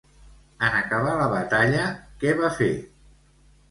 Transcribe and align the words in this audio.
En 0.67 0.77
acabar 0.77 1.13
la 1.21 1.29
batalla, 1.35 1.87
què 2.25 2.39
va 2.45 2.53
fer? 2.61 2.75